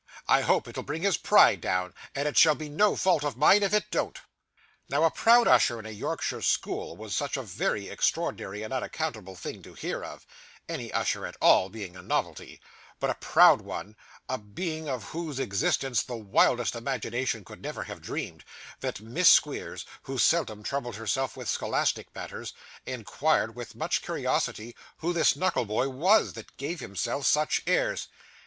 [0.27, 3.61] I hope it'll bring his pride down, and it shall be no fault of mine
[3.61, 4.17] if it don't.'
[4.89, 9.35] Now, a proud usher in a Yorkshire school was such a very extraordinary and unaccountable
[9.35, 10.25] thing to hear of,
[10.67, 12.59] any usher at all being a novelty;
[12.99, 13.95] but a proud one,
[14.27, 18.43] a being of whose existence the wildest imagination could never have dreamed
[18.79, 22.53] that Miss Squeers, who seldom troubled herself with scholastic matters,
[22.87, 28.07] inquired with much curiosity who this Knuckleboy was, that gave himself such airs.